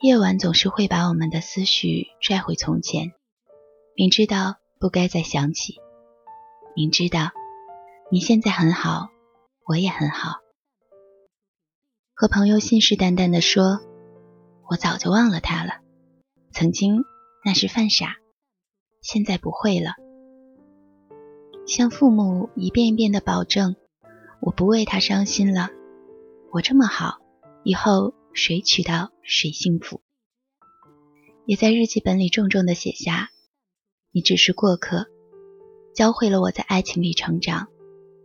[0.00, 3.12] 夜晚总是会把我们的思绪拽回从前，
[3.94, 5.74] 明知道不该再想起，
[6.74, 7.32] 明知道
[8.10, 9.10] 你现在很好，
[9.66, 10.38] 我也很好。
[12.14, 13.78] 和朋友信誓旦旦地说
[14.70, 15.82] ：“我早就忘了他了，
[16.50, 17.04] 曾经
[17.44, 18.16] 那是犯傻，
[19.02, 19.96] 现在不会了。”
[21.68, 23.76] 向父母一遍一遍地保证
[24.40, 25.68] ：“我不为他伤心了，
[26.52, 27.18] 我这么好，
[27.64, 30.00] 以后。”谁娶到谁幸福，
[31.46, 33.30] 也在日记本里重重的写下：
[34.10, 35.06] 你只是过客，
[35.94, 37.68] 教会了我在爱情里成长，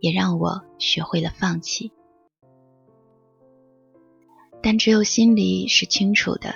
[0.00, 1.92] 也让我学会了放弃。
[4.60, 6.52] 但只有心里是清楚的，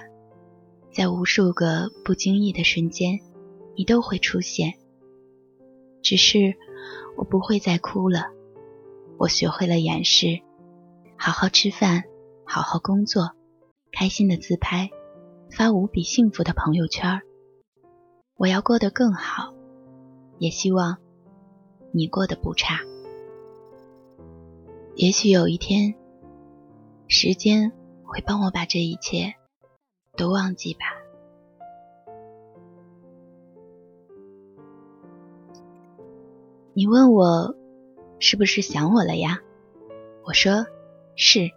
[0.92, 3.20] 在无数个不经意的瞬间，
[3.76, 4.74] 你都会出现。
[6.02, 6.56] 只是
[7.16, 8.24] 我不会再哭了，
[9.16, 10.40] 我学会了掩饰，
[11.16, 12.02] 好好吃饭，
[12.45, 13.37] 好好工作。
[13.93, 14.91] 开心的自拍，
[15.51, 17.21] 发无比幸福的朋友圈。
[18.37, 19.52] 我要过得更好，
[20.38, 20.97] 也希望
[21.93, 22.80] 你过得不差。
[24.95, 25.95] 也许有一天，
[27.09, 27.73] 时间
[28.05, 29.35] 会帮我把这一切
[30.16, 30.80] 都忘记吧。
[36.73, 37.54] 你问我
[38.19, 39.41] 是不是想我了呀？
[40.25, 40.66] 我说
[41.16, 41.51] 是。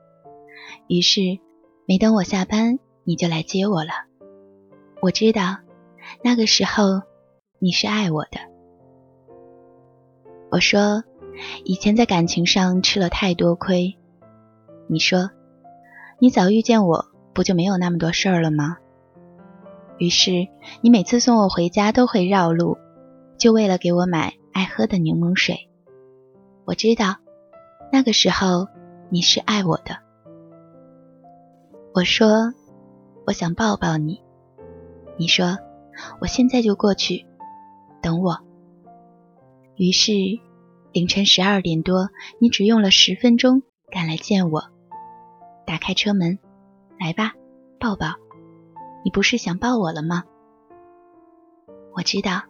[0.88, 1.40] 于是。
[1.86, 3.92] 没等我下班，你就来接我了。
[5.02, 5.58] 我知道，
[6.24, 7.02] 那个时候
[7.60, 8.40] 你是爱我的。
[10.50, 11.04] 我说，
[11.66, 13.98] 以前在感情上吃了太多亏。
[14.88, 15.30] 你说，
[16.20, 18.78] 你早遇见我不就没有那么多事儿了吗？
[19.98, 20.48] 于是
[20.80, 22.78] 你每次送我回家都会绕路，
[23.38, 25.70] 就为了给我买爱喝的柠檬水。
[26.64, 27.18] 我知道，
[27.92, 28.68] 那个时候
[29.10, 29.98] 你是爱我的。
[31.96, 32.52] 我说，
[33.28, 34.20] 我想抱抱你。
[35.16, 35.60] 你说，
[36.20, 37.28] 我现在就过去，
[38.02, 38.40] 等我。
[39.76, 40.12] 于是，
[40.92, 42.10] 凌晨十二点多，
[42.40, 44.64] 你只用了十分钟赶来见我。
[45.68, 46.40] 打开车门，
[47.00, 47.34] 来吧，
[47.80, 48.08] 抱抱。
[49.06, 50.24] 你不是想抱我了吗？
[51.96, 52.42] 我知道，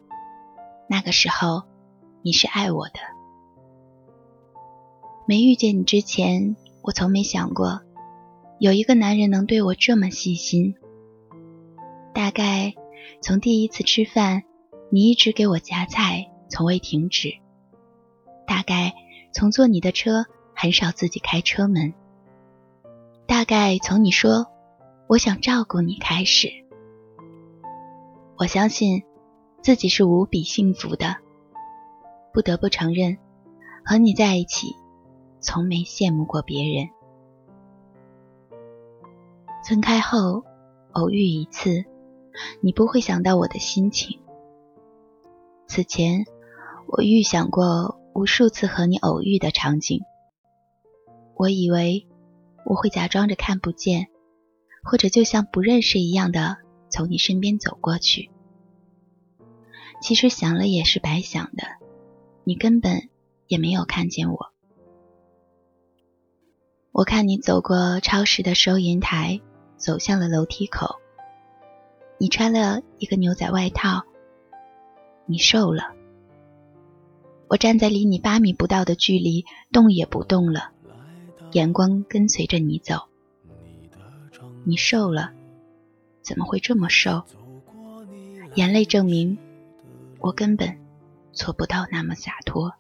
[0.88, 1.64] 那个时候
[2.22, 2.94] 你是爱我的。
[5.28, 7.82] 没遇见你之前，我从没想过。
[8.64, 10.76] 有一个男人能对我这么细心，
[12.14, 12.74] 大概
[13.22, 14.44] 从第一次吃饭，
[14.90, 17.42] 你一直给我夹菜，从未停止；
[18.48, 18.94] 大概
[19.34, 20.24] 从坐你的车，
[20.56, 21.92] 很少自己开车门；
[23.28, 24.48] 大概从你说
[25.10, 26.48] 我想照顾你开始，
[28.38, 29.04] 我相信
[29.62, 31.18] 自己是无比幸福的。
[32.32, 33.18] 不得不承认，
[33.84, 34.74] 和你在一起，
[35.42, 36.88] 从没羡慕过别人。
[39.66, 40.44] 分开后，
[40.92, 41.86] 偶遇一次，
[42.62, 44.20] 你不会想到我的心情。
[45.68, 46.26] 此前，
[46.86, 50.02] 我预想过无数次和你偶遇的场景。
[51.36, 52.06] 我以为
[52.66, 54.10] 我会假装着看不见，
[54.84, 56.58] 或者就像不认识一样的
[56.90, 58.30] 从你身边走过去。
[60.02, 61.64] 其实想了也是白想的，
[62.44, 63.10] 你根本
[63.48, 64.52] 也没有看见我。
[66.92, 69.40] 我看你走过超市的收银台。
[69.84, 70.96] 走向了楼梯口。
[72.18, 74.04] 你穿了一个牛仔外套。
[75.26, 75.92] 你瘦了。
[77.50, 80.72] 我站在离你八米不到的距离，动也不动了，
[81.52, 83.10] 眼光跟随着你走。
[84.64, 85.34] 你瘦了，
[86.22, 87.22] 怎么会这么瘦？
[88.56, 89.38] 眼泪证明，
[90.20, 90.78] 我根本
[91.34, 92.74] 做不到那么洒脱。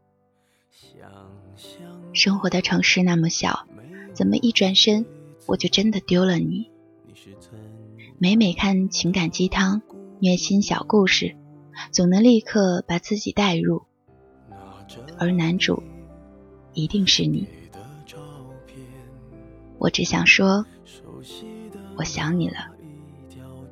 [2.13, 3.67] 生活的城市那么小，
[4.13, 5.05] 怎么一转身
[5.45, 6.71] 我就真的丢了你？
[8.18, 9.81] 每每看情感鸡汤、
[10.19, 11.35] 虐心小故事，
[11.91, 13.84] 总能立刻把自己带入，
[15.18, 15.84] 而男主
[16.74, 17.47] 一定是你。
[19.78, 20.66] 我只想说，
[21.95, 22.69] 我想你了，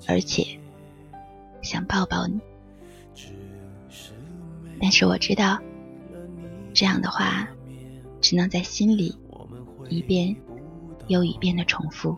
[0.07, 0.59] 而且
[1.61, 2.39] 想抱抱你。
[4.79, 5.59] 但是我知道，
[6.73, 7.47] 这样的话
[8.19, 9.17] 只能在心里
[9.89, 10.35] 一遍
[11.07, 12.17] 又一遍的重复。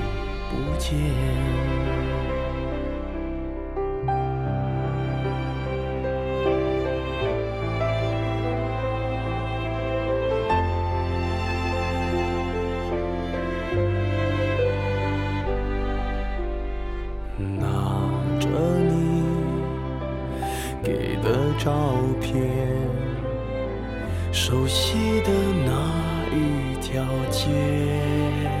[0.81, 0.97] 见。
[17.59, 17.67] 拿
[18.39, 18.47] 着
[18.79, 19.23] 你
[20.83, 21.71] 给的照
[22.19, 22.49] 片，
[24.31, 25.29] 熟悉的
[25.65, 25.71] 那
[26.35, 28.60] 一条街。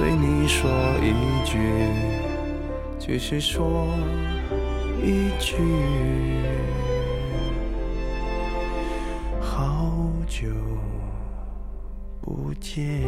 [0.00, 0.70] 对你说
[1.02, 1.12] 一
[1.44, 1.58] 句，
[2.98, 3.86] 只是说
[5.02, 5.56] 一句，
[9.42, 9.92] 好
[10.26, 10.48] 久
[12.22, 13.02] 不见。